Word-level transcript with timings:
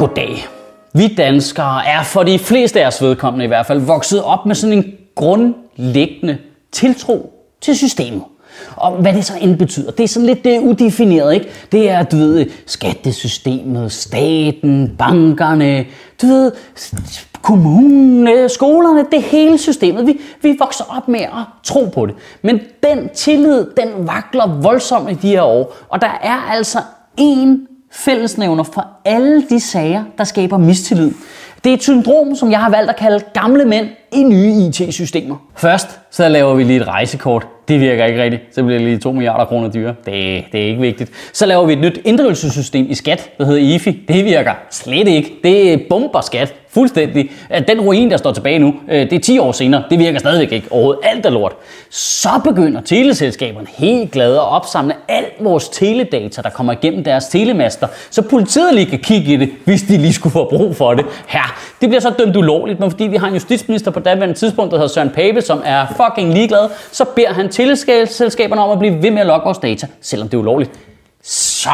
Goddag. 0.00 0.46
Vi 0.92 1.14
danskere 1.14 1.86
er 1.86 2.02
for 2.02 2.22
de 2.22 2.38
fleste 2.38 2.82
af 2.82 2.86
os 2.86 3.02
vedkommende 3.02 3.44
i 3.44 3.48
hvert 3.48 3.66
fald 3.66 3.80
vokset 3.80 4.22
op 4.22 4.46
med 4.46 4.54
sådan 4.54 4.78
en 4.78 4.84
grundlæggende 5.14 6.38
tiltro 6.72 7.32
til 7.60 7.76
systemet. 7.76 8.22
Og 8.76 8.92
hvad 8.92 9.12
det 9.12 9.24
så 9.24 9.32
end 9.40 9.58
betyder, 9.58 9.90
det 9.90 10.04
er 10.04 10.08
sådan 10.08 10.26
lidt 10.26 10.44
det 10.44 10.56
er 10.56 10.60
udefineret, 10.60 11.34
ikke? 11.34 11.46
Det 11.72 11.90
er, 11.90 12.02
du 12.02 12.16
ved, 12.16 12.46
skattesystemet, 12.66 13.92
staten, 13.92 14.94
bankerne, 14.98 15.84
du 16.22 16.26
ved, 16.26 16.52
kommunen, 17.42 18.48
skolerne, 18.48 19.06
det 19.12 19.22
hele 19.22 19.58
systemet. 19.58 20.06
Vi, 20.06 20.20
vi 20.42 20.56
vokser 20.58 20.84
op 20.96 21.08
med 21.08 21.20
at 21.20 21.44
tro 21.64 21.84
på 21.94 22.06
det. 22.06 22.14
Men 22.42 22.60
den 22.82 23.08
tillid, 23.14 23.66
den 23.76 24.08
vakler 24.08 24.60
voldsomt 24.62 25.10
i 25.10 25.14
de 25.14 25.28
her 25.28 25.42
år. 25.42 25.76
Og 25.88 26.00
der 26.00 26.18
er 26.22 26.50
altså 26.50 26.78
en 27.16 27.66
fællesnævner 27.92 28.64
for 28.64 28.86
alle 29.04 29.42
de 29.50 29.60
sager, 29.60 30.04
der 30.18 30.24
skaber 30.24 30.58
mistillid. 30.58 31.12
Det 31.64 31.70
er 31.70 31.74
et 31.74 31.82
syndrom, 31.82 32.36
som 32.36 32.50
jeg 32.50 32.60
har 32.60 32.70
valgt 32.70 32.90
at 32.90 32.96
kalde 32.96 33.24
gamle 33.34 33.64
mænd 33.64 33.88
i 34.12 34.22
nye 34.22 34.52
IT-systemer. 34.52 35.36
Først 35.56 36.00
så 36.10 36.28
laver 36.28 36.54
vi 36.54 36.64
lige 36.64 36.80
et 36.80 36.86
rejsekort. 36.88 37.46
Det 37.68 37.80
virker 37.80 38.04
ikke 38.04 38.22
rigtigt. 38.22 38.42
Så 38.54 38.62
bliver 38.62 38.78
det 38.78 38.88
lige 38.88 38.98
2 38.98 39.12
milliarder 39.12 39.44
kroner 39.44 39.70
dyre. 39.70 39.94
Det, 40.06 40.44
det 40.52 40.62
er 40.62 40.66
ikke 40.66 40.80
vigtigt. 40.80 41.10
Så 41.32 41.46
laver 41.46 41.66
vi 41.66 41.72
et 41.72 41.78
nyt 41.78 42.00
inddrivelsessystem 42.04 42.86
i 42.90 42.94
skat, 42.94 43.30
der 43.38 43.44
hedder 43.44 43.60
IFI. 43.60 44.04
Det 44.08 44.24
virker 44.24 44.54
slet 44.70 45.08
ikke. 45.08 45.34
Det 45.44 45.86
bomber 45.88 46.20
skat 46.20 46.54
fuldstændig. 46.74 47.30
At 47.48 47.68
Den 47.68 47.80
ruin, 47.80 48.10
der 48.10 48.16
står 48.16 48.32
tilbage 48.32 48.58
nu, 48.58 48.74
øh, 48.88 49.00
det 49.00 49.12
er 49.12 49.20
10 49.20 49.38
år 49.38 49.52
senere. 49.52 49.82
Det 49.90 49.98
virker 49.98 50.18
stadigvæk 50.18 50.52
ikke 50.52 50.66
overhovedet. 50.70 51.00
Alt 51.04 51.26
er 51.26 51.30
lort. 51.30 51.52
Så 51.90 52.28
begynder 52.44 52.80
teleselskaberne 52.80 53.66
helt 53.76 54.10
glade 54.10 54.34
at 54.34 54.48
opsamle 54.48 54.94
alt 55.08 55.32
vores 55.40 55.68
teledata, 55.68 56.42
der 56.42 56.50
kommer 56.50 56.72
igennem 56.72 57.04
deres 57.04 57.26
telemaster, 57.26 57.86
så 58.10 58.22
politiet 58.22 58.74
lige 58.74 58.86
kan 58.86 58.98
kigge 58.98 59.32
i 59.32 59.36
det, 59.36 59.50
hvis 59.64 59.82
de 59.82 59.96
lige 59.96 60.12
skulle 60.12 60.32
få 60.32 60.48
brug 60.48 60.76
for 60.76 60.94
det. 60.94 61.06
Her, 61.26 61.60
det 61.80 61.88
bliver 61.88 62.00
så 62.00 62.12
dømt 62.18 62.36
ulovligt, 62.36 62.80
men 62.80 62.90
fordi 62.90 63.04
vi 63.04 63.16
har 63.16 63.26
en 63.26 63.34
justitsminister 63.34 63.90
på 63.90 64.00
daværende 64.00 64.34
tidspunkt, 64.34 64.70
der 64.70 64.78
hedder 64.78 64.92
Søren 64.92 65.10
Pape, 65.10 65.42
som 65.42 65.62
er 65.64 65.86
fucking 65.96 66.32
ligeglad, 66.34 66.68
så 66.92 67.04
beder 67.04 67.32
han 67.32 67.48
teleselskaberne 67.48 68.62
om 68.62 68.70
at 68.70 68.78
blive 68.78 69.02
ved 69.02 69.10
med 69.10 69.20
at 69.20 69.26
logge 69.26 69.44
vores 69.44 69.58
data, 69.58 69.86
selvom 70.00 70.28
det 70.28 70.34
er 70.34 70.38
ulovligt. 70.38 70.70
Så 71.22 71.70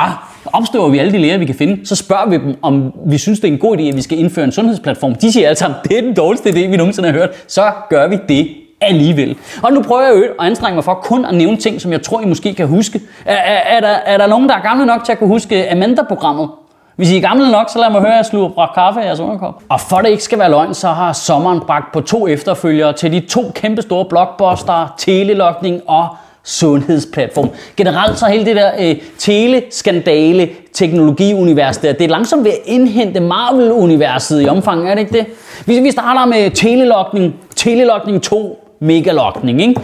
opstøver 0.52 0.88
vi 0.88 0.98
alle 0.98 1.12
de 1.12 1.18
læger, 1.18 1.38
vi 1.38 1.44
kan 1.44 1.54
finde. 1.54 1.86
Så 1.86 1.96
spørger 1.96 2.28
vi 2.28 2.36
dem, 2.36 2.54
om 2.62 2.92
vi 3.06 3.18
synes, 3.18 3.40
det 3.40 3.48
er 3.48 3.52
en 3.52 3.58
god 3.58 3.76
idé, 3.76 3.82
at 3.82 3.96
vi 3.96 4.02
skal 4.02 4.18
indføre 4.18 4.44
en 4.44 4.52
sundhedsplatform. 4.52 5.14
De 5.14 5.32
siger 5.32 5.46
alle 5.46 5.58
sammen, 5.58 5.78
det 5.88 5.98
er 5.98 6.02
den 6.02 6.14
dårligste 6.14 6.50
idé, 6.50 6.70
vi 6.70 6.76
nogensinde 6.76 7.08
har 7.08 7.18
hørt. 7.18 7.30
Så 7.48 7.72
gør 7.90 8.08
vi 8.08 8.18
det 8.28 8.48
alligevel. 8.80 9.36
Og 9.62 9.72
nu 9.72 9.82
prøver 9.82 10.02
jeg 10.02 10.24
at 10.40 10.46
anstrenge 10.46 10.74
mig 10.74 10.84
for 10.84 10.94
kun 10.94 11.24
at 11.24 11.34
nævne 11.34 11.56
ting, 11.56 11.80
som 11.80 11.92
jeg 11.92 12.02
tror, 12.02 12.20
I 12.20 12.24
måske 12.24 12.54
kan 12.54 12.66
huske. 12.66 13.00
Er, 13.24 13.34
er, 13.34 13.76
er, 13.76 13.80
der, 13.80 13.88
er 13.88 14.18
der 14.18 14.26
nogen, 14.26 14.48
der 14.48 14.54
er 14.54 14.62
gamle 14.62 14.86
nok 14.86 15.04
til 15.04 15.12
at 15.12 15.18
kunne 15.18 15.28
huske 15.28 15.72
Amanda-programmet? 15.72 16.48
Hvis 16.96 17.10
I 17.10 17.16
er 17.16 17.20
gamle 17.20 17.50
nok, 17.50 17.70
så 17.70 17.78
lad 17.78 17.90
mig 17.90 18.00
høre, 18.00 18.12
at 18.12 18.16
jeg 18.16 18.26
sluger 18.26 18.50
fra 18.54 18.72
kaffe 18.74 19.00
i 19.00 19.04
jeres 19.04 19.20
underkop. 19.20 19.62
Og 19.68 19.80
for 19.80 19.96
det 19.96 20.08
ikke 20.08 20.22
skal 20.22 20.38
være 20.38 20.50
løgn, 20.50 20.74
så 20.74 20.88
har 20.88 21.12
sommeren 21.12 21.60
bragt 21.60 21.92
på 21.92 22.00
to 22.00 22.28
efterfølgere 22.28 22.92
til 22.92 23.12
de 23.12 23.20
to 23.20 23.52
kæmpe 23.54 23.82
store 23.82 24.04
blockbuster, 24.04 24.94
telelokning 24.98 25.80
og 25.86 26.08
sundhedsplatform. 26.46 27.50
Generelt 27.76 28.18
så 28.18 28.26
hele 28.26 28.44
det 28.44 28.56
der 28.56 28.70
øh, 28.78 28.96
teleskandale 29.18 30.48
teknologiunivers 30.72 31.78
der, 31.78 31.92
det 31.92 32.04
er 32.04 32.08
langsomt 32.08 32.44
ved 32.44 32.50
at 32.50 32.58
indhente 32.64 33.20
Marvel-universet 33.20 34.42
i 34.42 34.48
omfang, 34.48 34.90
er 34.90 34.94
det 34.94 35.00
ikke 35.00 35.18
det? 35.18 35.26
Hvis 35.64 35.82
vi 35.82 35.90
starter 35.90 36.24
med 36.24 36.50
telelokning, 36.50 37.34
telelokning 37.56 38.22
2, 38.22 38.68
megalokning, 38.80 39.60
ikke? 39.60 39.80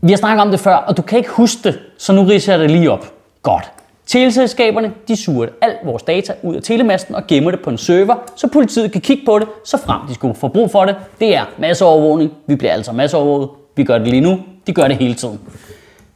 Vi 0.00 0.12
har 0.12 0.16
snakket 0.16 0.42
om 0.42 0.50
det 0.50 0.60
før, 0.60 0.74
og 0.74 0.96
du 0.96 1.02
kan 1.02 1.18
ikke 1.18 1.30
huske 1.30 1.60
det, 1.64 1.78
så 1.98 2.12
nu 2.12 2.22
riser 2.22 2.52
jeg 2.52 2.60
det 2.60 2.70
lige 2.70 2.90
op. 2.90 3.12
Godt. 3.42 3.64
Teleselskaberne 4.06 4.92
de 5.08 5.16
suger 5.16 5.46
alt 5.60 5.76
vores 5.84 6.02
data 6.02 6.32
ud 6.42 6.54
af 6.54 6.62
telemasten 6.62 7.14
og 7.14 7.26
gemmer 7.26 7.50
det 7.50 7.60
på 7.60 7.70
en 7.70 7.78
server, 7.78 8.14
så 8.36 8.48
politiet 8.52 8.92
kan 8.92 9.00
kigge 9.00 9.22
på 9.26 9.38
det, 9.38 9.48
så 9.64 9.78
frem 9.78 10.00
de 10.08 10.14
skulle 10.14 10.34
få 10.34 10.48
brug 10.48 10.70
for 10.70 10.84
det. 10.84 10.96
Det 11.20 11.36
er 11.36 11.44
masseovervågning. 11.58 12.32
Vi 12.46 12.56
bliver 12.56 12.72
altså 12.72 12.92
masseovervåget. 12.92 13.48
Vi 13.76 13.84
gør 13.84 13.98
det 13.98 14.08
lige 14.08 14.20
nu. 14.20 14.38
De 14.66 14.72
gør 14.72 14.88
det 14.88 14.96
hele 14.96 15.14
tiden. 15.14 15.40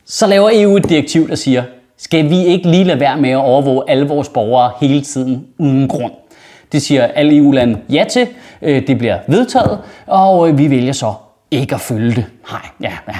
Så 0.07 0.27
laver 0.27 0.51
EU 0.53 0.77
et 0.77 0.89
direktiv, 0.89 1.29
der 1.29 1.35
siger, 1.35 1.63
skal 1.99 2.31
vi 2.31 2.45
ikke 2.45 2.71
lige 2.71 2.85
lade 2.85 3.01
være 3.01 3.17
med 3.17 3.31
at 3.31 3.37
overvåge 3.37 3.83
alle 3.89 4.09
vores 4.09 4.29
borgere 4.29 4.73
hele 4.81 5.01
tiden 5.01 5.47
uden 5.59 5.89
grund? 5.89 6.13
Det 6.73 6.83
siger 6.83 7.07
alle 7.07 7.37
EU-lande 7.37 7.79
ja 7.89 8.05
til. 8.11 8.29
Øh, 8.63 8.87
det 8.87 8.99
bliver 8.99 9.19
vedtaget, 9.29 9.79
og 10.07 10.49
øh, 10.49 10.59
vi 10.59 10.71
vælger 10.71 10.93
så 10.93 11.13
ikke 11.51 11.75
at 11.75 11.81
følge 11.81 12.15
det. 12.15 12.25
Nej, 12.51 12.61
ja, 12.81 12.93
ja 13.09 13.15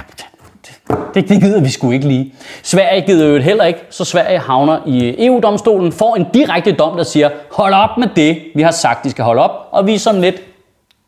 det, 1.15 1.29
det 1.29 1.41
gider 1.41 1.61
vi 1.61 1.69
sgu 1.69 1.91
ikke 1.91 2.09
lige. 2.09 2.35
Sverige 2.63 3.01
gider 3.01 3.27
jo 3.27 3.39
heller 3.39 3.65
ikke, 3.65 3.81
så 3.91 4.05
Sverige 4.05 4.39
havner 4.39 4.79
i 4.87 5.27
EU-domstolen, 5.27 5.93
får 5.93 6.17
en 6.17 6.27
direkte 6.35 6.73
dom, 6.73 6.97
der 6.97 7.05
siger, 7.05 7.31
hold 7.53 7.75
op 7.75 7.99
med 7.99 8.09
det, 8.17 8.39
vi 8.55 8.63
har 8.63 8.71
sagt, 8.71 9.05
de 9.05 9.11
skal 9.11 9.25
holde 9.25 9.43
op. 9.43 9.69
Og 9.71 9.87
vi 9.87 9.95
er 9.95 9.99
sådan 9.99 10.21
lidt, 10.21 10.35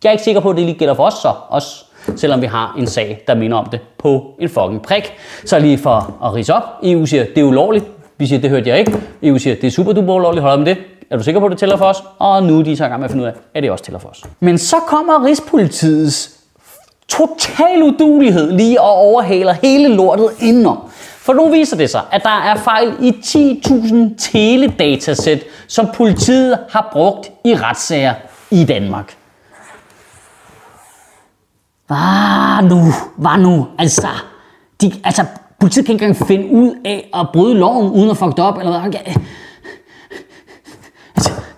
jeg 0.04 0.08
er 0.08 0.12
ikke 0.12 0.24
sikker 0.24 0.40
på, 0.40 0.50
at 0.50 0.56
det 0.56 0.64
lige 0.64 0.78
gælder 0.78 0.94
for 0.94 1.06
os 1.06 1.14
så, 1.14 1.32
os, 1.50 1.86
selvom 2.16 2.40
vi 2.40 2.46
har 2.46 2.74
en 2.78 2.86
sag, 2.86 3.24
der 3.26 3.34
minder 3.34 3.56
om 3.56 3.68
det 3.72 3.80
på 3.98 4.34
en 4.38 4.48
fucking 4.48 4.82
prik. 4.82 5.12
Så 5.44 5.58
lige 5.58 5.78
for 5.78 6.16
at 6.24 6.34
rise 6.34 6.54
op, 6.54 6.62
EU 6.82 7.06
siger, 7.06 7.24
det 7.24 7.38
er 7.38 7.44
ulovligt. 7.44 7.84
Vi 8.18 8.26
siger, 8.26 8.40
det 8.40 8.50
hørte 8.50 8.68
jeg 8.68 8.78
ikke. 8.78 8.92
EU 9.22 9.38
siger, 9.38 9.56
det 9.56 9.64
er 9.64 9.70
super 9.70 9.92
duper 9.92 10.14
ulovligt, 10.14 10.42
hold 10.42 10.52
op 10.52 10.58
med 10.58 10.66
det. 10.66 10.78
Er 11.10 11.16
du 11.16 11.22
sikker 11.22 11.40
på, 11.40 11.46
at 11.46 11.50
det 11.50 11.58
tæller 11.58 11.76
for 11.76 11.84
os? 11.84 11.96
Og 12.18 12.42
nu 12.42 12.58
er 12.58 12.62
de 12.62 12.76
så 12.76 12.84
i 12.84 12.88
gang 12.88 13.00
med 13.00 13.04
at 13.04 13.10
finde 13.10 13.24
ud 13.24 13.28
af, 13.28 13.32
at 13.54 13.62
det 13.62 13.70
også 13.70 13.84
tæller 13.84 13.98
for 13.98 14.08
os. 14.08 14.22
Men 14.40 14.58
så 14.58 14.76
kommer 14.76 15.24
Rigspolitiets 15.24 16.30
total 17.08 17.82
udulighed 17.82 18.52
lige 18.52 18.80
og 18.80 18.90
overhaler 18.90 19.54
hele 19.62 19.88
lortet 19.88 20.30
indenom. 20.40 20.78
For 21.18 21.32
nu 21.32 21.48
viser 21.48 21.76
det 21.76 21.90
sig, 21.90 22.00
at 22.12 22.22
der 22.22 22.42
er 22.44 22.54
fejl 22.54 22.92
i 23.00 23.10
10.000 23.10 24.30
teledatasæt, 24.32 25.44
som 25.66 25.88
politiet 25.94 26.58
har 26.70 26.88
brugt 26.92 27.30
i 27.44 27.54
retssager 27.54 28.14
i 28.50 28.64
Danmark. 28.64 29.14
Var 31.92 32.60
nu? 32.60 32.80
var 33.16 33.36
nu? 33.36 33.66
Altså, 33.78 34.08
de, 34.80 34.92
altså 35.04 35.24
politiet 35.60 35.86
kan 35.86 35.92
ikke 35.92 36.04
engang 36.04 36.26
finde 36.26 36.50
ud 36.50 36.74
af 36.84 37.10
at 37.14 37.26
bryde 37.32 37.54
loven 37.54 37.92
uden 37.92 38.10
at 38.10 38.16
fuck 38.16 38.36
det 38.36 38.44
op, 38.44 38.58
eller 38.58 38.80
hvad? 38.80 38.92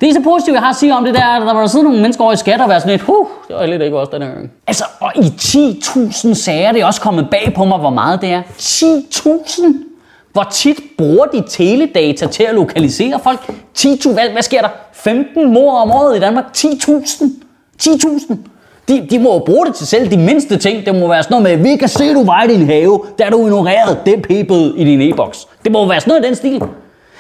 Det 0.01 0.07
eneste 0.09 0.23
positive, 0.23 0.55
jeg 0.55 0.63
har 0.63 0.71
at 0.71 0.77
sige 0.77 0.95
om 0.95 1.05
det, 1.05 1.15
der 1.15 1.21
er, 1.21 1.37
at 1.37 1.41
der 1.41 1.55
var 1.55 1.67
der 1.67 1.83
nogle 1.83 2.01
mennesker 2.01 2.25
over 2.25 2.33
i 2.33 2.37
skat 2.37 2.61
og 2.61 2.69
være 2.69 2.81
sådan 2.81 2.91
lidt, 2.91 3.03
huh, 3.03 3.27
det 3.49 3.57
var 3.57 3.67
lidt 3.67 3.83
ikke 3.83 3.99
også 3.99 4.11
den 4.13 4.23
her 4.23 4.31
gang. 4.31 4.51
Altså, 4.67 4.85
og 5.01 5.13
i 5.17 5.21
10.000 5.21 6.35
sager, 6.35 6.73
det 6.73 6.81
er 6.81 6.87
også 6.87 7.01
kommet 7.01 7.29
bag 7.31 7.53
på 7.57 7.65
mig, 7.65 7.79
hvor 7.79 7.91
meget 7.91 8.21
det 8.21 8.31
er. 8.31 8.43
10.000? 8.43 9.63
Hvor 10.33 10.43
tit 10.43 10.77
bruger 10.99 11.25
de 11.25 11.45
teledata 11.49 12.27
til 12.27 12.43
at 12.43 12.55
lokalisere 12.55 13.21
folk? 13.21 13.41
10.000? 13.79 14.13
Hvad, 14.13 14.29
hvad 14.33 14.43
sker 14.43 14.61
der? 14.61 14.69
15 14.93 15.53
mor 15.55 15.79
om 15.79 15.91
året 15.91 16.17
i 16.17 16.21
Danmark? 16.21 16.45
10.000? 16.57 17.25
10.000? 17.83 18.37
De, 18.89 19.07
de 19.11 19.19
må 19.19 19.33
jo 19.33 19.39
bruge 19.39 19.67
det 19.67 19.75
til 19.75 19.87
selv 19.87 20.11
de 20.11 20.17
mindste 20.17 20.57
ting. 20.57 20.87
Det 20.87 20.95
må 20.95 21.09
være 21.09 21.23
sådan 21.23 21.43
noget 21.43 21.59
med, 21.59 21.71
vi 21.71 21.77
kan 21.77 21.89
se, 21.89 22.15
du 22.15 22.25
var 22.25 22.43
i 22.43 22.49
din 22.49 22.67
have, 22.67 23.01
der 23.19 23.31
du 23.31 23.47
ignoreret 23.47 23.99
det 24.07 24.23
pipet 24.23 24.75
i 24.77 24.85
din 24.85 25.13
e-boks. 25.13 25.49
Det 25.65 25.73
må 25.73 25.89
være 25.89 26.01
sådan 26.01 26.11
noget 26.11 26.25
i 26.25 26.27
den 26.27 26.35
stil. 26.35 26.63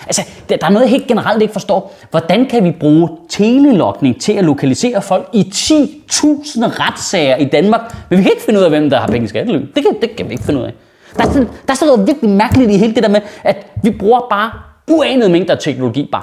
Altså, 0.06 0.22
der 0.48 0.56
er 0.62 0.68
noget, 0.68 0.82
jeg 0.82 0.90
helt 0.90 1.06
generelt 1.06 1.42
ikke 1.42 1.52
forstår. 1.52 1.94
Hvordan 2.10 2.46
kan 2.46 2.64
vi 2.64 2.70
bruge 2.80 3.08
telelokning 3.28 4.20
til 4.20 4.32
at 4.32 4.44
lokalisere 4.44 5.02
folk 5.02 5.28
i 5.32 5.40
10.000 5.54 5.80
retssager 6.64 7.36
i 7.36 7.44
Danmark, 7.44 7.80
men 8.10 8.18
vi 8.18 8.22
kan 8.22 8.32
ikke 8.32 8.44
finde 8.44 8.60
ud 8.60 8.64
af, 8.64 8.70
hvem 8.70 8.90
der 8.90 9.00
har 9.00 9.06
penge 9.06 9.24
i 9.24 9.28
skattely? 9.28 9.58
Det 9.58 9.82
kan, 9.84 9.96
det 10.00 10.16
kan 10.16 10.26
vi 10.26 10.32
ikke 10.32 10.44
finde 10.44 10.60
ud 10.60 10.64
af. 10.64 10.72
Der 11.16 11.22
er, 11.22 11.26
sådan, 11.26 11.48
der 11.66 11.72
er 11.72 11.74
sådan 11.74 11.92
noget 11.94 12.06
virkelig 12.06 12.30
mærkeligt 12.30 12.70
i 12.70 12.76
hele 12.76 12.94
det 12.94 13.02
der 13.02 13.08
med, 13.08 13.20
at 13.44 13.66
vi 13.82 13.90
bruger 13.90 14.20
bare 14.30 14.50
uanede 14.90 15.28
mængder 15.28 15.54
af 15.54 15.60
teknologi 15.60 16.08
bare 16.12 16.22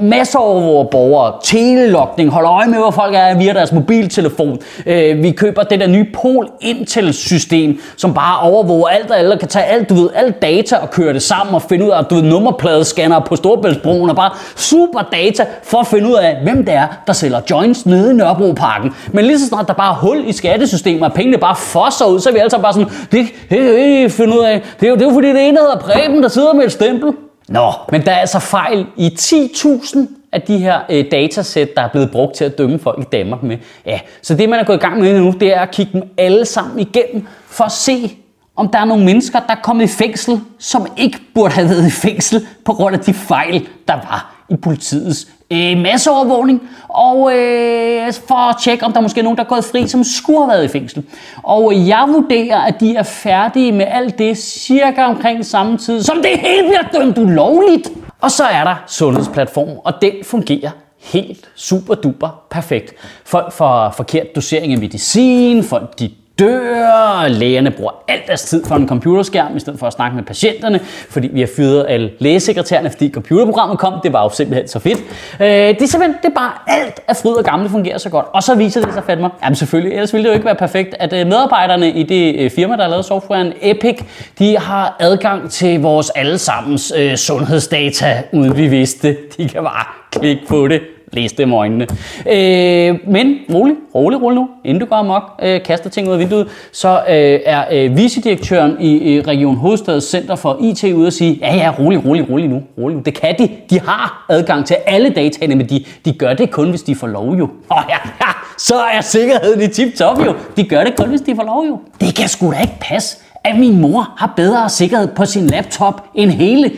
masser 0.00 0.38
overvåger 0.38 0.84
borgere, 0.84 1.32
telelokning, 1.44 2.30
holder 2.30 2.50
øje 2.50 2.66
med, 2.66 2.78
hvor 2.78 2.90
folk 2.90 3.14
er 3.14 3.38
via 3.38 3.52
deres 3.52 3.72
mobiltelefon. 3.72 4.58
Øh, 4.86 5.22
vi 5.22 5.30
køber 5.30 5.62
det 5.62 5.80
der 5.80 5.86
nye 5.86 6.06
Pol 6.14 6.48
Intel-system, 6.60 7.80
som 7.96 8.14
bare 8.14 8.40
overvåger 8.40 8.88
alt 8.88 9.10
og 9.10 9.18
alle, 9.18 9.36
kan 9.38 9.48
tage 9.48 9.64
alt, 9.64 9.88
du 9.88 9.94
ved, 9.94 10.10
alt 10.14 10.42
data 10.42 10.76
og 10.76 10.90
køre 10.90 11.12
det 11.12 11.22
sammen 11.22 11.54
og 11.54 11.62
finde 11.62 11.84
ud 11.84 11.90
af, 11.90 12.04
du 12.04 12.14
ved, 12.14 12.22
nummerpladescanner 12.22 13.20
på 13.20 13.36
Storbæltsbroen 13.36 14.10
og 14.10 14.16
bare 14.16 14.30
super 14.56 15.00
data 15.12 15.46
for 15.62 15.78
at 15.78 15.86
finde 15.86 16.08
ud 16.08 16.14
af, 16.14 16.36
hvem 16.42 16.64
det 16.64 16.74
er, 16.74 16.86
der 17.06 17.12
sælger 17.12 17.40
joints 17.50 17.86
nede 17.86 18.10
i 18.10 18.14
Nørrebroparken. 18.14 18.94
Men 19.12 19.24
lige 19.24 19.38
så 19.38 19.46
snart 19.46 19.68
der 19.68 19.74
bare 19.74 19.92
er 19.92 19.96
hul 19.96 20.24
i 20.26 20.32
skattesystemet, 20.32 21.02
og 21.02 21.12
pengene 21.12 21.38
bare 21.38 21.56
fosser 21.56 22.04
ud, 22.04 22.20
så 22.20 22.28
er 22.28 22.32
vi 22.32 22.38
altså 22.38 22.58
bare 22.58 22.72
sådan, 22.72 22.88
det 23.12 23.26
kan 23.48 24.10
finde 24.10 24.38
ud 24.38 24.44
af. 24.44 24.62
Det 24.80 24.86
er, 24.86 24.90
jo, 24.90 24.94
det 24.94 25.02
er 25.02 25.06
jo 25.06 25.14
fordi, 25.14 25.28
det 25.28 25.48
ene 25.48 25.58
hedder 25.58 25.78
Preben, 25.78 26.22
der 26.22 26.28
sidder 26.28 26.52
med 26.52 26.64
et 26.64 26.72
stempel. 26.72 27.12
Nå, 27.50 27.72
men 27.92 28.06
der 28.06 28.12
er 28.12 28.16
altså 28.18 28.38
fejl 28.38 28.86
i 28.96 29.08
10.000 29.20 29.98
af 30.32 30.42
de 30.42 30.58
her 30.58 30.80
øh, 30.90 31.04
datasæt, 31.10 31.76
der 31.76 31.82
er 31.82 31.88
blevet 31.88 32.10
brugt 32.10 32.34
til 32.34 32.44
at 32.44 32.58
dømme 32.58 32.78
folk 32.78 32.98
i 32.98 33.06
Danmark 33.12 33.42
med. 33.42 33.58
Ja, 33.86 34.00
så 34.22 34.34
det 34.34 34.48
man 34.48 34.58
er 34.60 34.64
gået 34.64 34.76
i 34.76 34.80
gang 34.80 35.00
med 35.00 35.20
nu, 35.20 35.34
det 35.40 35.56
er 35.56 35.60
at 35.60 35.70
kigge 35.70 35.92
dem 35.92 36.02
alle 36.18 36.44
sammen 36.44 36.78
igennem, 36.78 37.26
for 37.46 37.64
at 37.64 37.72
se, 37.72 38.16
om 38.56 38.68
der 38.68 38.78
er 38.78 38.84
nogle 38.84 39.04
mennesker, 39.04 39.40
der 39.40 39.52
er 39.52 39.60
kommet 39.62 39.84
i 39.84 39.88
fængsel, 39.88 40.40
som 40.58 40.86
ikke 40.96 41.18
burde 41.34 41.54
have 41.54 41.68
været 41.68 41.86
i 41.86 41.90
fængsel 41.90 42.46
på 42.64 42.72
grund 42.72 42.94
af 42.94 43.00
de 43.00 43.14
fejl, 43.14 43.68
der 43.88 43.94
var 43.94 44.39
i 44.50 44.56
politiets 44.56 45.28
øh, 45.50 45.78
masseovervågning, 45.78 46.62
og 46.88 47.36
øh, 47.36 48.12
for 48.28 48.50
at 48.50 48.56
tjekke, 48.62 48.84
om 48.84 48.92
der 48.92 49.00
måske 49.00 49.20
er 49.20 49.24
nogen, 49.24 49.36
der 49.36 49.44
er 49.44 49.48
gået 49.48 49.64
fri, 49.64 49.88
som 49.88 50.04
skulle 50.04 50.40
have 50.40 50.48
været 50.48 50.64
i 50.64 50.68
fængsel. 50.68 51.04
Og 51.42 51.86
jeg 51.88 52.04
vurderer, 52.08 52.58
at 52.60 52.80
de 52.80 52.96
er 52.96 53.02
færdige 53.02 53.72
med 53.72 53.86
alt 53.88 54.18
det 54.18 54.38
cirka 54.38 55.02
omkring 55.04 55.46
samme 55.46 55.78
tid, 55.78 56.02
som 56.02 56.16
det 56.16 56.38
hele 56.38 56.68
bliver 56.68 57.00
dømt 57.00 57.18
ulovligt. 57.18 57.90
Og 58.20 58.30
så 58.30 58.44
er 58.44 58.64
der 58.64 58.74
sundhedsplatformen, 58.86 59.76
og 59.84 59.92
den 60.02 60.12
fungerer 60.24 60.70
helt 61.00 61.50
super 61.54 61.94
duper 61.94 62.42
perfekt. 62.50 62.94
Folk 63.24 63.52
får 63.52 63.94
forkert 63.96 64.26
dosering 64.36 64.72
af 64.72 64.78
medicin, 64.78 65.64
folk 65.64 65.98
de 65.98 66.10
dør, 66.40 67.28
lægerne 67.28 67.70
bruger 67.70 67.92
alt 68.08 68.26
deres 68.26 68.42
tid 68.42 68.64
for 68.64 68.74
en 68.74 68.88
computerskærm, 68.88 69.56
i 69.56 69.60
stedet 69.60 69.78
for 69.78 69.86
at 69.86 69.92
snakke 69.92 70.16
med 70.16 70.24
patienterne, 70.24 70.80
fordi 71.10 71.28
vi 71.32 71.40
har 71.40 71.48
fyret 71.56 71.86
alle 71.88 72.10
lægesekretærerne, 72.18 72.90
fordi 72.90 73.10
computerprogrammet 73.12 73.78
kom. 73.78 73.94
Det 74.02 74.12
var 74.12 74.22
jo 74.22 74.30
simpelthen 74.30 74.68
så 74.68 74.78
fedt. 74.78 74.98
Øh, 75.40 75.46
det 75.46 75.82
er 75.82 75.86
simpelthen, 75.86 76.16
det 76.22 76.28
er 76.28 76.34
bare 76.34 76.52
alt 76.66 77.00
af 77.08 77.16
fryd 77.16 77.32
og 77.32 77.44
gamle 77.44 77.68
fungerer 77.68 77.98
så 77.98 78.10
godt. 78.10 78.26
Og 78.32 78.42
så 78.42 78.54
viser 78.54 78.80
det 78.80 78.94
sig 78.94 79.04
fandme, 79.04 79.20
mig, 79.20 79.30
jamen 79.42 79.56
selvfølgelig, 79.56 79.92
ellers 79.92 80.12
ville 80.12 80.24
det 80.24 80.28
jo 80.28 80.34
ikke 80.34 80.46
være 80.46 80.54
perfekt, 80.54 80.94
at 80.98 81.12
øh, 81.12 81.26
medarbejderne 81.26 81.90
i 81.90 82.02
det 82.02 82.36
øh, 82.38 82.50
firma, 82.50 82.76
der 82.76 82.82
har 82.82 82.90
lavet 82.90 83.04
softwaren 83.04 83.52
Epic, 83.62 84.00
de 84.38 84.58
har 84.58 84.96
adgang 85.00 85.50
til 85.50 85.80
vores 85.80 86.10
allesammens 86.10 86.92
øh, 86.96 87.16
sundhedsdata, 87.16 88.22
uden 88.32 88.56
vi 88.56 88.68
vidste. 88.68 89.16
De 89.36 89.48
kan 89.48 89.62
bare 89.62 89.84
klikke 90.12 90.46
på 90.48 90.68
det 90.68 90.80
læs 91.12 91.32
dem 91.32 91.52
øjnene. 91.52 91.86
Øh, 92.26 92.98
men 93.08 93.34
rolig, 93.54 93.76
rolig, 93.94 94.22
rolig 94.22 94.36
nu, 94.36 94.48
inden 94.64 94.80
du 94.80 94.86
går 94.86 94.96
amok, 94.96 95.22
øh, 95.42 95.62
kaster 95.62 95.90
ting 95.90 96.08
ud 96.08 96.12
af 96.12 96.18
vinduet, 96.18 96.48
så 96.72 96.88
øh, 97.08 97.40
er 97.46 97.64
øh, 97.72 97.96
vicedirektøren 97.96 98.76
i 98.80 99.14
øh, 99.14 99.26
Region 99.26 99.56
Hovedstads 99.56 100.04
Center 100.04 100.36
for 100.36 100.58
IT 100.60 100.84
ude 100.84 101.06
og 101.06 101.12
sige, 101.12 101.38
ja 101.40 101.56
ja, 101.56 101.72
rolig, 101.78 102.06
rolig, 102.06 102.30
rolig 102.30 102.48
nu, 102.48 102.62
rolig 102.78 102.96
nu. 102.96 103.02
Det 103.02 103.14
kan 103.14 103.34
de. 103.38 103.48
De 103.70 103.80
har 103.80 104.26
adgang 104.28 104.66
til 104.66 104.76
alle 104.86 105.10
dataene, 105.10 105.54
men 105.54 105.68
de, 105.68 105.84
de 106.04 106.12
gør 106.12 106.34
det 106.34 106.50
kun, 106.50 106.70
hvis 106.70 106.82
de 106.82 106.94
får 106.94 107.06
lov 107.06 107.36
jo. 107.36 107.48
Oh, 107.70 107.82
ja, 107.88 107.96
ja, 108.20 108.32
så 108.58 108.74
er 108.74 109.00
sikkerheden 109.00 109.62
i 109.62 109.66
tip-top 109.66 110.26
jo. 110.26 110.34
De 110.56 110.64
gør 110.64 110.84
det 110.84 110.96
kun, 110.96 111.08
hvis 111.08 111.20
de 111.20 111.36
får 111.36 111.44
lov 111.44 111.66
jo. 111.68 111.78
Det 112.00 112.14
kan 112.14 112.28
sgu 112.28 112.50
da 112.52 112.60
ikke 112.60 112.76
passe 112.80 113.16
at 113.44 113.58
min 113.58 113.80
mor 113.80 114.14
har 114.16 114.32
bedre 114.36 114.68
sikkerhed 114.68 115.08
på 115.08 115.24
sin 115.24 115.46
laptop 115.46 116.04
end 116.14 116.30
hele 116.30 116.72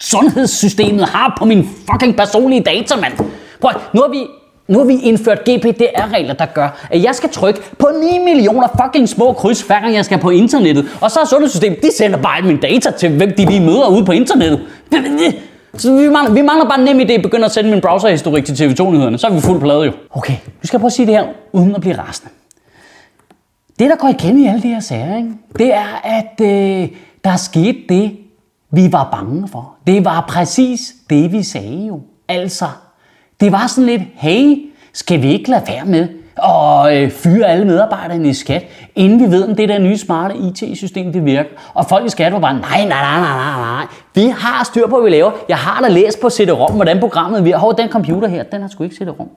sundhedssystemet 0.00 1.04
har 1.04 1.34
på 1.38 1.44
min 1.44 1.68
fucking 1.90 2.16
personlige 2.16 2.62
data, 2.62 2.96
mand. 2.96 3.12
Prøv, 3.64 3.80
nu 3.94 4.00
har 4.00 4.08
vi 4.08 4.26
nu 4.68 4.78
har 4.78 4.84
vi 4.84 4.94
indført 5.02 5.38
GPDR-regler, 5.38 6.34
der 6.34 6.46
gør, 6.46 6.86
at 6.90 7.02
jeg 7.02 7.14
skal 7.14 7.30
trykke 7.30 7.60
på 7.78 7.88
9 8.00 8.18
millioner 8.18 8.68
fucking 8.82 9.08
små 9.08 9.32
kryds, 9.32 9.62
hver 9.62 9.80
gang 9.80 9.94
jeg 9.94 10.04
skal 10.04 10.18
på 10.18 10.30
internettet. 10.30 10.98
Og 11.00 11.10
så 11.10 11.20
er 11.20 11.24
sundhedssystemet, 11.24 11.82
de 11.82 11.96
sender 11.96 12.22
bare 12.22 12.42
mine 12.42 12.58
data 12.58 12.90
til, 12.90 13.16
hvem 13.16 13.32
de 13.36 13.44
lige 13.46 13.60
møder 13.60 13.88
ude 13.88 14.04
på 14.04 14.12
internettet. 14.12 14.60
Så 15.74 15.96
vi 15.96 16.08
mangler, 16.08 16.34
vi 16.34 16.42
mangler 16.42 16.68
bare 16.68 16.80
nem 16.80 17.00
idé 17.00 17.22
begynder 17.22 17.44
at 17.44 17.52
sende 17.52 17.70
min 17.70 17.80
browserhistorik 17.80 18.44
til 18.44 18.52
TV2-nyhederne. 18.52 19.18
Så 19.18 19.26
er 19.26 19.32
vi 19.32 19.40
fuld 19.40 19.60
plade 19.60 19.82
jo. 19.82 19.92
Okay, 20.10 20.32
nu 20.32 20.64
skal 20.64 20.76
jeg 20.76 20.80
prøve 20.80 20.88
at 20.88 20.92
sige 20.92 21.06
det 21.06 21.14
her, 21.14 21.24
uden 21.52 21.74
at 21.74 21.80
blive 21.80 21.98
rasende. 21.98 22.30
Det, 23.78 23.90
der 23.90 23.96
går 23.96 24.08
igen 24.08 24.38
i 24.38 24.46
alle 24.46 24.62
de 24.62 24.68
her 24.68 24.80
sager, 24.80 25.16
ikke? 25.16 25.30
det 25.58 25.74
er, 25.74 26.00
at 26.04 26.40
øh, 26.40 26.88
der 27.24 27.30
er 27.30 27.36
sket 27.36 27.76
det, 27.88 28.16
vi 28.70 28.92
var 28.92 29.08
bange 29.12 29.48
for. 29.48 29.74
Det 29.86 30.04
var 30.04 30.24
præcis 30.28 30.94
det, 31.10 31.32
vi 31.32 31.42
sagde 31.42 31.86
jo. 31.86 32.00
Altså, 32.28 32.66
det 33.44 33.52
var 33.52 33.66
sådan 33.66 33.86
lidt, 33.86 34.02
hey, 34.14 34.58
skal 34.92 35.22
vi 35.22 35.32
ikke 35.32 35.50
lade 35.50 35.62
være 35.68 35.84
med 35.84 36.08
at 36.42 36.96
øh, 36.96 37.10
fyre 37.10 37.46
alle 37.46 37.64
medarbejderne 37.64 38.28
i 38.28 38.34
skat, 38.34 38.64
inden 38.94 39.20
vi 39.20 39.36
ved, 39.36 39.48
om 39.48 39.54
det 39.54 39.68
der 39.68 39.78
nye 39.78 39.98
smarte 39.98 40.34
IT-system 40.36 41.12
det 41.12 41.24
virker. 41.24 41.50
Og 41.74 41.86
folk 41.86 42.06
i 42.06 42.08
skat 42.08 42.32
var 42.32 42.38
bare, 42.38 42.54
nej, 42.54 42.78
nej, 42.78 42.88
nej, 42.88 43.20
nej, 43.20 43.60
nej, 43.60 43.86
vi 44.14 44.34
har 44.38 44.64
styr 44.64 44.86
på, 44.86 44.96
hvad 44.96 45.10
vi 45.10 45.16
laver. 45.16 45.30
Jeg 45.48 45.56
har 45.56 45.82
da 45.82 45.88
læst 45.88 46.20
på 46.20 46.30
CD-ROM, 46.30 46.72
hvordan 46.72 47.00
programmet 47.00 47.44
virker. 47.44 47.58
Hov, 47.58 47.76
den 47.78 47.88
computer 47.88 48.28
her, 48.28 48.42
den 48.42 48.60
har 48.60 48.68
sgu 48.68 48.84
ikke 48.84 48.96
CD-ROM. 48.96 49.28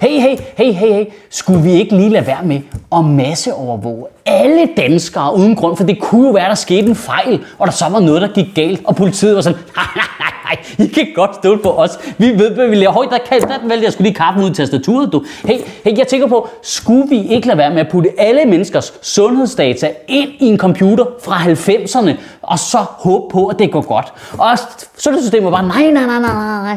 Hey, 0.00 0.20
hey, 0.20 0.36
hey, 0.56 0.72
hey, 0.72 0.94
hey, 0.94 1.04
skulle 1.30 1.62
vi 1.62 1.72
ikke 1.72 1.96
lige 1.96 2.10
lade 2.10 2.26
være 2.26 2.42
med 2.42 2.60
at 2.96 3.04
masseovervåge 3.04 4.06
alle 4.26 4.68
danskere 4.76 5.36
uden 5.36 5.56
grund, 5.56 5.76
for 5.76 5.84
det 5.84 6.00
kunne 6.00 6.26
jo 6.26 6.32
være, 6.32 6.48
der 6.48 6.54
skete 6.54 6.88
en 6.88 6.94
fejl, 6.96 7.44
og 7.58 7.66
der 7.66 7.72
så 7.72 7.84
var 7.88 8.00
noget, 8.00 8.22
der 8.22 8.28
gik 8.28 8.46
galt, 8.54 8.80
og 8.84 8.96
politiet 8.96 9.34
var 9.34 9.40
sådan, 9.40 9.58
nej, 9.76 9.86
nej, 9.96 10.04
nej, 10.18 10.32
nej, 10.48 10.86
I 10.86 10.86
kan 10.86 11.06
godt 11.14 11.34
stole 11.34 11.58
på 11.58 11.70
os. 11.70 11.90
Vi 12.18 12.26
ved, 12.26 12.50
hvad 12.50 12.68
vi 12.68 12.74
laver. 12.74 12.92
Høj, 12.92 13.06
der, 13.10 13.18
kan, 13.18 13.40
den 13.40 13.70
vælger 13.70 13.84
jeg 13.84 13.92
skulle 13.92 14.08
lige 14.08 14.16
kaffen 14.16 14.44
ud 14.44 14.50
i 14.50 14.54
tastaturet, 14.54 15.12
du. 15.12 15.24
Hey, 15.44 15.58
hey, 15.84 15.98
jeg 15.98 16.06
tænker 16.06 16.26
på, 16.26 16.48
skulle 16.62 17.08
vi 17.08 17.22
ikke 17.28 17.46
lade 17.46 17.58
være 17.58 17.70
med 17.70 17.80
at 17.80 17.88
putte 17.88 18.10
alle 18.18 18.44
menneskers 18.44 18.94
sundhedsdata 19.02 19.90
ind 20.08 20.30
i 20.38 20.46
en 20.46 20.58
computer 20.58 21.04
fra 21.24 21.34
90'erne, 21.34 22.10
og 22.42 22.58
så 22.58 22.78
håbe 22.78 23.32
på, 23.32 23.46
at 23.46 23.58
det 23.58 23.72
går 23.72 23.80
godt. 23.80 24.12
Og 24.38 24.58
sundhedssystemet 24.98 25.44
var 25.44 25.50
bare, 25.50 25.68
nej, 25.68 25.90
nej, 25.90 26.06
nej, 26.06 26.20
nej, 26.20 26.62
nej, 26.62 26.76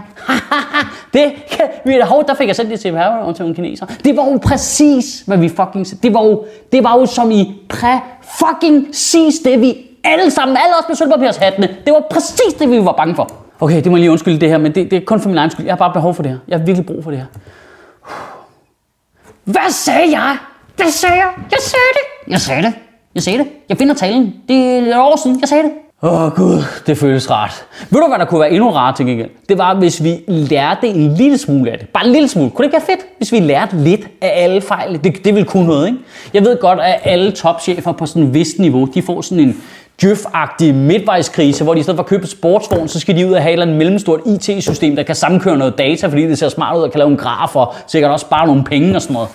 det 1.13 1.33
kan 1.51 1.65
vi, 1.85 1.99
hov, 2.03 2.23
der 2.27 2.33
fik 2.33 2.47
jeg 2.47 2.55
sendt 2.55 2.71
det 2.71 2.79
til 2.79 2.91
CPR 2.91 3.31
til 3.31 3.45
en 3.45 3.55
kineser. 3.55 3.85
Det 4.03 4.17
var 4.17 4.25
jo 4.31 4.39
præcis, 4.43 5.23
hvad 5.27 5.37
vi 5.37 5.49
fucking, 5.49 6.03
det 6.03 6.13
var 6.13 6.23
jo, 6.23 6.45
det 6.71 6.83
var 6.83 6.99
jo 6.99 7.05
som 7.05 7.31
i 7.31 7.53
præ 7.69 7.97
fucking 8.39 8.87
præcis 8.87 9.39
det, 9.39 9.61
vi 9.61 9.77
alle 10.03 10.31
sammen, 10.31 10.57
alle 10.57 10.75
os 10.79 10.85
med 10.87 10.95
sølvpapirshattene, 10.95 11.67
det 11.85 11.93
var 11.93 12.03
præcis 12.11 12.53
det, 12.59 12.71
vi 12.71 12.85
var 12.85 12.91
bange 12.91 13.15
for. 13.15 13.31
Okay, 13.61 13.83
det 13.83 13.85
må 13.85 13.97
jeg 13.97 13.99
lige 13.99 14.11
undskylde 14.11 14.39
det 14.39 14.49
her, 14.49 14.57
men 14.57 14.75
det, 14.75 14.91
det 14.91 14.97
er 14.97 15.05
kun 15.05 15.19
for 15.19 15.29
min 15.29 15.37
egen 15.37 15.51
skyld. 15.51 15.65
Jeg 15.65 15.71
har 15.73 15.77
bare 15.77 15.93
behov 15.93 16.13
for 16.13 16.23
det 16.23 16.31
her. 16.31 16.39
Jeg 16.47 16.59
har 16.59 16.65
virkelig 16.65 16.85
brug 16.85 17.03
for 17.03 17.11
det 17.11 17.19
her. 17.19 17.25
Hvad 19.43 19.71
sagde 19.71 20.11
jeg? 20.11 20.37
Hvad 20.75 20.91
sagde 20.91 21.15
jeg? 21.15 21.29
Jeg 21.51 21.59
sagde 21.59 21.85
det. 21.93 22.31
Jeg 22.31 22.41
sagde 22.41 22.61
det. 22.61 22.73
Jeg 23.15 23.23
sagde 23.23 23.37
det. 23.39 23.47
Jeg 23.69 23.77
finder 23.77 23.93
talen. 23.93 24.33
Det 24.47 24.55
er 24.55 24.77
et 24.77 24.97
år 24.97 25.19
siden, 25.23 25.39
jeg 25.39 25.49
sagde 25.49 25.63
det. 25.63 25.71
Åh 26.03 26.21
oh, 26.21 26.31
gud, 26.31 26.63
det 26.87 26.97
føles 26.97 27.31
rart. 27.31 27.65
Ved 27.89 28.01
du, 28.01 28.07
hvad 28.07 28.19
der 28.19 28.25
kunne 28.25 28.39
være 28.39 28.51
endnu 28.51 28.69
rart 28.69 28.95
ting 28.95 29.09
igen? 29.09 29.29
Det 29.49 29.57
var, 29.57 29.75
hvis 29.75 30.03
vi 30.03 30.19
lærte 30.27 30.87
en 30.87 31.13
lille 31.13 31.37
smule 31.37 31.71
af 31.71 31.79
det. 31.79 31.89
Bare 31.89 32.05
en 32.05 32.11
lille 32.11 32.27
smule. 32.27 32.49
Kunne 32.49 32.67
det 32.67 32.73
ikke 32.73 32.87
være 32.87 32.97
fedt, 32.97 33.07
hvis 33.17 33.31
vi 33.31 33.39
lærte 33.39 33.77
lidt 33.77 34.07
af 34.21 34.43
alle 34.43 34.61
fejl? 34.61 35.03
Det, 35.03 35.25
det 35.25 35.35
ville 35.35 35.49
kunne 35.49 35.65
noget, 35.67 35.87
ikke? 35.87 35.99
Jeg 36.33 36.43
ved 36.43 36.57
godt, 36.61 36.79
at 36.79 36.99
alle 37.03 37.31
topchefer 37.31 37.91
på 37.91 38.05
sådan 38.05 38.23
et 38.23 38.33
vist 38.33 38.59
niveau, 38.59 38.85
de 38.85 39.01
får 39.01 39.21
sådan 39.21 39.43
en 39.43 39.61
djøf-agtig 40.03 40.73
midtvejskrise, 40.75 41.63
hvor 41.63 41.73
de 41.73 41.79
i 41.79 41.83
stedet 41.83 41.97
for 41.97 42.03
at 42.03 42.09
købe 42.09 42.27
sportsvogn, 42.27 42.87
så 42.87 42.99
skal 42.99 43.17
de 43.17 43.27
ud 43.27 43.33
og 43.33 43.41
have 43.41 43.63
et 43.63 43.67
mellemstort 43.67 44.19
IT-system, 44.25 44.95
der 44.95 45.03
kan 45.03 45.15
sammenkøre 45.15 45.57
noget 45.57 45.77
data, 45.77 46.07
fordi 46.07 46.27
det 46.27 46.39
ser 46.39 46.49
smart 46.49 46.77
ud 46.77 46.83
og 46.83 46.91
kan 46.91 46.99
lave 46.99 47.11
en 47.11 47.17
graf 47.17 47.55
og 47.55 47.73
sikkert 47.87 48.11
også 48.11 48.25
spare 48.25 48.47
nogle 48.47 48.63
penge 48.63 48.95
og 48.95 49.01
sådan 49.01 49.13
noget. 49.13 49.29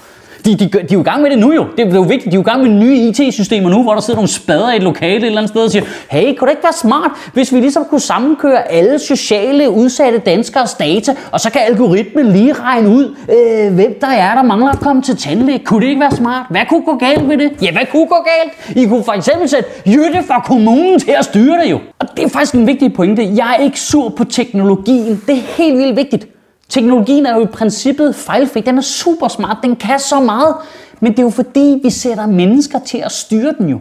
De, 0.44 0.54
de, 0.54 0.68
de 0.68 0.78
er 0.78 0.86
jo 0.92 1.00
i 1.00 1.02
gang 1.02 1.22
med 1.22 1.30
det 1.30 1.38
nu 1.38 1.52
jo. 1.52 1.66
Det 1.76 1.86
er 1.86 1.94
jo 1.94 2.00
vigtigt. 2.00 2.24
De 2.24 2.30
er 2.30 2.34
jo 2.34 2.40
i 2.40 2.50
gang 2.50 2.62
med 2.62 2.70
nye 2.70 2.96
IT-systemer 2.96 3.70
nu, 3.70 3.82
hvor 3.82 3.94
der 3.94 4.00
sidder 4.00 4.16
nogle 4.16 4.28
spader 4.28 4.72
i 4.72 4.76
et 4.76 4.82
lokale 4.82 5.16
et 5.16 5.24
eller 5.24 5.38
andet 5.38 5.50
sted 5.50 5.62
og 5.62 5.70
siger, 5.70 5.84
hey, 6.10 6.34
kunne 6.34 6.48
det 6.48 6.52
ikke 6.52 6.62
være 6.62 6.72
smart, 6.72 7.10
hvis 7.32 7.54
vi 7.54 7.60
ligesom 7.60 7.84
kunne 7.84 8.00
sammenkøre 8.00 8.72
alle 8.72 8.98
sociale 8.98 9.70
udsatte 9.70 10.18
danskers 10.18 10.74
data, 10.74 11.14
og 11.32 11.40
så 11.40 11.50
kan 11.50 11.60
algoritmen 11.66 12.32
lige 12.32 12.52
regne 12.52 12.88
ud, 12.88 13.16
øh, 13.30 13.74
hvem 13.74 13.98
der 14.00 14.06
er, 14.06 14.34
der 14.34 14.42
mangler 14.42 14.70
at 14.70 14.80
komme 14.80 15.02
til 15.02 15.16
tandlæge. 15.16 15.58
Kunne 15.58 15.80
det 15.80 15.88
ikke 15.88 16.00
være 16.00 16.16
smart? 16.16 16.46
Hvad 16.50 16.60
kunne 16.68 16.82
gå 16.82 16.96
galt 16.96 17.26
med 17.26 17.38
det? 17.38 17.50
Ja, 17.62 17.72
hvad 17.72 17.86
kunne 17.90 18.06
gå 18.06 18.26
galt? 18.26 18.76
I 18.76 18.86
kunne 18.86 19.04
for 19.04 19.12
eksempel 19.12 19.48
sætte 19.48 19.68
Jytte 19.86 20.22
fra 20.26 20.40
kommunen 20.40 21.00
til 21.00 21.10
at 21.18 21.24
styre 21.24 21.62
det 21.62 21.70
jo. 21.70 21.80
Og 21.98 22.06
det 22.16 22.24
er 22.24 22.28
faktisk 22.28 22.54
en 22.54 22.66
vigtig 22.66 22.92
pointe. 22.92 23.22
Jeg 23.36 23.56
er 23.58 23.62
ikke 23.64 23.80
sur 23.80 24.08
på 24.08 24.24
teknologien. 24.24 25.22
Det 25.26 25.36
er 25.36 25.42
helt 25.56 25.78
vildt 25.78 25.96
vigtigt. 25.96 26.35
Teknologien 26.68 27.26
er 27.26 27.34
jo 27.34 27.42
i 27.42 27.46
princippet 27.46 28.14
fejlfri. 28.14 28.60
Den 28.60 28.78
er 28.78 28.82
super 28.82 29.28
smart. 29.28 29.56
Den 29.62 29.76
kan 29.76 29.98
så 29.98 30.20
meget. 30.20 30.54
Men 31.00 31.12
det 31.12 31.18
er 31.18 31.22
jo 31.22 31.30
fordi, 31.30 31.80
vi 31.82 31.90
sætter 31.90 32.26
mennesker 32.26 32.78
til 32.78 32.98
at 32.98 33.12
styre 33.12 33.54
den 33.58 33.68
jo. 33.68 33.80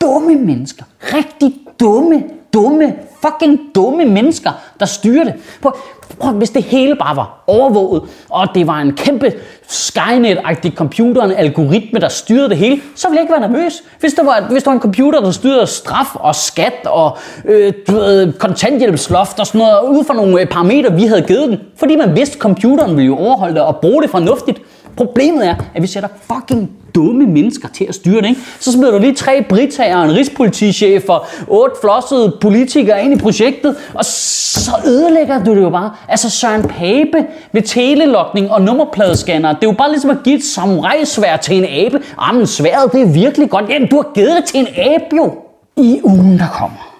Dumme 0.00 0.34
mennesker. 0.34 0.84
Rigtig 1.00 1.54
dumme 1.80 2.24
dumme, 2.54 2.94
fucking 3.22 3.60
dumme 3.74 4.04
mennesker, 4.04 4.50
der 4.80 4.86
styrer 4.86 5.24
det. 5.24 5.34
Prøv, 5.62 5.72
prøv, 6.18 6.32
hvis 6.32 6.50
det 6.50 6.62
hele 6.62 6.96
bare 6.96 7.16
var 7.16 7.44
overvåget, 7.46 8.02
og 8.30 8.48
det 8.54 8.66
var 8.66 8.80
en 8.80 8.92
kæmpe 8.92 9.32
Skynet-agtig 9.68 10.74
computer, 10.74 11.22
en 11.22 11.32
algoritme, 11.32 12.00
der 12.00 12.08
styrede 12.08 12.48
det 12.48 12.56
hele, 12.56 12.80
så 12.94 13.08
ville 13.08 13.16
jeg 13.16 13.22
ikke 13.22 13.40
være 13.40 13.50
nervøs. 13.50 13.82
Hvis 14.00 14.14
der 14.14 14.24
var, 14.24 14.46
hvis 14.50 14.62
der 14.62 14.70
var 14.70 14.74
en 14.74 14.80
computer, 14.80 15.20
der 15.20 15.30
styrede 15.30 15.66
straf 15.66 16.14
og 16.14 16.34
skat 16.34 16.86
og 16.86 17.16
øh, 17.44 17.72
du 17.88 17.92
ved, 17.92 18.32
kontanthjælpsloft 18.32 19.40
og 19.40 19.46
sådan 19.46 19.58
noget, 19.58 19.98
ud 19.98 20.04
fra 20.04 20.14
nogle 20.14 20.40
øh, 20.40 20.46
parametre, 20.46 20.94
vi 20.94 21.06
havde 21.06 21.22
givet 21.22 21.48
den, 21.48 21.60
fordi 21.76 21.96
man 21.96 22.16
vidste, 22.16 22.34
at 22.34 22.40
computeren 22.40 22.96
ville 22.96 23.06
jo 23.06 23.16
overholde 23.16 23.54
det 23.54 23.62
og 23.62 23.76
bruge 23.76 24.02
det 24.02 24.10
fornuftigt. 24.10 24.62
Problemet 24.96 25.46
er, 25.46 25.54
at 25.74 25.82
vi 25.82 25.86
sætter 25.86 26.08
fucking 26.32 26.81
dumme 26.94 27.26
mennesker 27.26 27.68
til 27.68 27.84
at 27.84 27.94
styre 27.94 28.20
det. 28.20 28.28
Ikke? 28.28 28.40
Så 28.60 28.72
smider 28.72 28.90
du 28.90 28.98
lige 28.98 29.14
tre 29.14 29.44
britager, 29.48 30.02
en 30.02 30.14
rigspolitichef 30.14 31.08
og 31.08 31.26
otte 31.48 31.76
flossede 31.80 32.36
politikere 32.40 33.04
ind 33.04 33.14
i 33.14 33.16
projektet, 33.16 33.76
og 33.94 34.04
så 34.04 34.70
ødelægger 34.86 35.44
du 35.44 35.54
det 35.54 35.62
jo 35.62 35.70
bare. 35.70 35.90
Altså 36.08 36.30
Søren 36.30 36.62
Pape 36.62 37.26
ved 37.52 37.62
telelokning 37.62 38.50
og 38.50 38.62
nummerpladescanner. 38.62 39.52
Det 39.52 39.64
er 39.64 39.70
jo 39.70 39.76
bare 39.78 39.90
ligesom 39.90 40.10
at 40.10 40.18
give 40.24 40.36
et 40.36 40.44
samurajsvær 40.44 41.36
til 41.36 41.56
en 41.56 41.86
abe. 41.86 41.96
Ah, 42.18 42.32
Jamen 42.32 42.46
sværet, 42.46 42.92
det 42.92 43.02
er 43.02 43.12
virkelig 43.12 43.50
godt. 43.50 43.68
Jamen, 43.68 43.88
du 43.88 43.96
har 43.96 44.12
givet 44.14 44.36
det 44.36 44.44
til 44.44 44.60
en 44.60 44.66
abe 44.66 45.16
jo. 45.16 45.34
I 45.76 46.00
ugen, 46.04 46.38
der 46.38 46.48
kommer, 46.48 46.98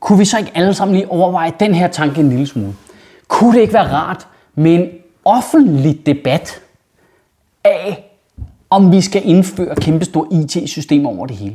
kunne 0.00 0.18
vi 0.18 0.24
så 0.24 0.38
ikke 0.38 0.50
alle 0.54 0.74
sammen 0.74 0.96
lige 0.96 1.10
overveje 1.10 1.52
den 1.60 1.74
her 1.74 1.88
tanke 1.88 2.20
en 2.20 2.28
lille 2.28 2.46
smule? 2.46 2.72
Kunne 3.28 3.54
det 3.54 3.60
ikke 3.60 3.74
være 3.74 3.92
rart 3.92 4.26
med 4.54 4.74
en 4.74 4.88
offentlig 5.24 6.06
debat 6.06 6.60
af, 7.64 8.11
om 8.72 8.92
vi 8.92 9.00
skal 9.00 9.22
indføre 9.24 9.74
kæmpestore 9.74 10.26
IT-systemer 10.30 11.10
over 11.10 11.26
det 11.26 11.36
hele. 11.36 11.54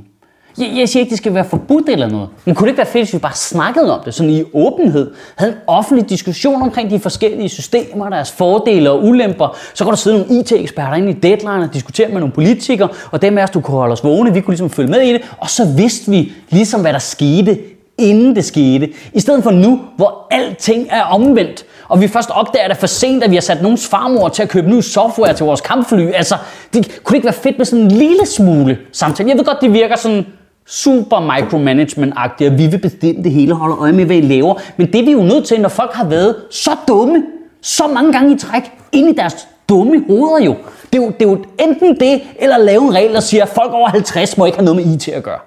Jeg, 0.57 0.71
jeg 0.77 0.89
siger 0.89 1.01
ikke, 1.01 1.09
det 1.09 1.17
skal 1.17 1.33
være 1.33 1.45
forbudt 1.45 1.89
eller 1.89 2.09
noget. 2.09 2.29
Men 2.45 2.55
kunne 2.55 2.65
det 2.65 2.71
ikke 2.71 2.77
være 2.77 2.87
fedt, 2.87 3.03
hvis 3.03 3.13
vi 3.13 3.19
bare 3.19 3.35
snakkede 3.35 3.97
om 3.97 4.03
det, 4.05 4.13
sådan 4.13 4.29
i 4.29 4.43
åbenhed, 4.53 5.11
havde 5.35 5.51
en 5.51 5.57
offentlig 5.67 6.09
diskussion 6.09 6.61
omkring 6.61 6.89
de 6.89 6.99
forskellige 6.99 7.49
systemer, 7.49 8.09
deres 8.09 8.31
fordele 8.31 8.91
og 8.91 9.05
ulemper. 9.05 9.57
Så 9.73 9.83
kunne 9.83 9.91
der 9.91 9.97
sidde 9.97 10.17
nogle 10.17 10.39
IT-eksperter 10.39 10.93
ind 10.93 11.09
i 11.09 11.13
deadline 11.13 11.63
og 11.63 11.73
diskutere 11.73 12.07
med 12.07 12.19
nogle 12.19 12.33
politikere, 12.33 12.89
og 13.11 13.21
dem 13.21 13.37
af 13.37 13.43
os, 13.43 13.49
du 13.49 13.61
kunne 13.61 13.77
holde 13.77 13.93
os 13.93 14.03
vågne, 14.03 14.33
vi 14.33 14.41
kunne 14.41 14.51
ligesom 14.51 14.69
følge 14.69 14.89
med 14.89 15.01
i 15.01 15.13
det, 15.13 15.21
og 15.37 15.49
så 15.49 15.65
vidste 15.77 16.11
vi 16.11 16.31
ligesom, 16.49 16.81
hvad 16.81 16.93
der 16.93 16.99
skete 16.99 17.59
inden 17.97 18.35
det 18.35 18.45
skete. 18.45 18.89
I 19.13 19.19
stedet 19.19 19.43
for 19.43 19.51
nu, 19.51 19.79
hvor 19.95 20.27
alting 20.31 20.87
er 20.89 21.01
omvendt, 21.01 21.65
og 21.87 22.01
vi 22.01 22.07
først 22.07 22.29
opdager, 22.29 22.63
at 22.65 22.69
det 22.69 22.75
er 22.75 22.79
for 22.79 22.87
sent, 22.87 23.23
at 23.23 23.29
vi 23.29 23.35
har 23.35 23.41
sat 23.41 23.61
nogens 23.61 23.87
farmor 23.87 24.29
til 24.29 24.43
at 24.43 24.49
købe 24.49 24.69
ny 24.69 24.81
software 24.81 25.33
til 25.33 25.45
vores 25.45 25.61
kampfly. 25.61 26.11
Altså, 26.13 26.35
det 26.73 27.01
kunne 27.03 27.13
det 27.13 27.17
ikke 27.17 27.25
være 27.25 27.33
fedt 27.33 27.57
med 27.57 27.65
sådan 27.65 27.85
en 27.85 27.91
lille 27.91 28.25
smule 28.25 28.77
samtale? 28.91 29.29
Jeg 29.29 29.37
ved 29.37 29.45
godt, 29.45 29.61
det 29.61 29.73
virker 29.73 29.95
sådan 29.95 30.25
super 30.65 31.19
micromanagement-agtigt, 31.19 32.51
at 32.51 32.57
vi 32.57 32.67
vil 32.67 32.77
bestemme 32.77 33.23
det 33.23 33.31
hele 33.31 33.53
og 33.53 33.57
holde 33.57 33.75
øje 33.79 33.91
med, 33.91 34.05
hvad 34.05 34.15
I 34.15 34.21
laver. 34.21 34.55
Men 34.77 34.87
det 34.87 35.01
er 35.01 35.05
vi 35.05 35.11
jo 35.11 35.21
nødt 35.23 35.45
til, 35.45 35.61
når 35.61 35.69
folk 35.69 35.93
har 35.93 36.05
været 36.05 36.35
så 36.51 36.71
dumme, 36.87 37.23
så 37.61 37.87
mange 37.87 38.13
gange 38.13 38.35
i 38.35 38.37
træk, 38.37 38.63
ind 38.91 39.09
i 39.09 39.13
deres 39.13 39.47
dumme 39.69 40.03
hoveder 40.09 40.45
jo. 40.45 40.55
Det 40.93 40.99
er 40.99 41.03
jo, 41.03 41.11
det 41.19 41.25
er 41.25 41.29
jo 41.29 41.43
enten 41.59 41.99
det, 41.99 42.21
eller 42.39 42.57
lave 42.57 42.81
en 42.81 42.95
regel, 42.95 43.13
der 43.13 43.19
siger, 43.19 43.43
at 43.43 43.49
folk 43.49 43.73
over 43.73 43.89
50 43.89 44.37
må 44.37 44.45
ikke 44.45 44.57
have 44.57 44.65
noget 44.65 44.85
med 44.85 44.95
IT 44.95 45.07
at 45.07 45.23
gøre. 45.23 45.39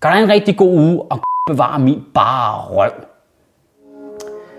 Gør 0.00 0.10
dig 0.10 0.22
en 0.22 0.28
rigtig 0.28 0.56
god 0.56 0.78
uge, 0.78 1.02
og 1.10 1.20
bevare 1.46 1.78
min 1.78 2.02
bare 2.14 2.60
røv. 2.60 3.15